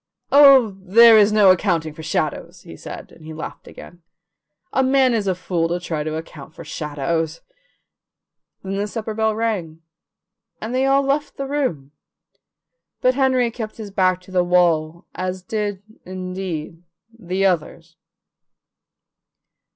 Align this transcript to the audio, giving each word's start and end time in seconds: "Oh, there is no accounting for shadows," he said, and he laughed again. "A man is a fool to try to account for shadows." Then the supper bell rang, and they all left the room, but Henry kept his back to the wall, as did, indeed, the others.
"Oh, 0.31 0.77
there 0.81 1.15
is 1.15 1.31
no 1.31 1.51
accounting 1.51 1.93
for 1.93 2.01
shadows," 2.01 2.61
he 2.63 2.75
said, 2.75 3.11
and 3.11 3.23
he 3.23 3.35
laughed 3.35 3.67
again. 3.67 4.01
"A 4.73 4.81
man 4.81 5.13
is 5.13 5.27
a 5.27 5.35
fool 5.35 5.67
to 5.67 5.79
try 5.79 6.03
to 6.03 6.15
account 6.15 6.55
for 6.55 6.63
shadows." 6.63 7.41
Then 8.63 8.77
the 8.77 8.87
supper 8.87 9.13
bell 9.13 9.35
rang, 9.35 9.83
and 10.59 10.73
they 10.73 10.87
all 10.87 11.03
left 11.03 11.37
the 11.37 11.45
room, 11.45 11.91
but 13.01 13.13
Henry 13.13 13.51
kept 13.51 13.77
his 13.77 13.91
back 13.91 14.19
to 14.21 14.31
the 14.31 14.43
wall, 14.43 15.05
as 15.13 15.43
did, 15.43 15.83
indeed, 16.03 16.81
the 17.19 17.45
others. 17.45 17.95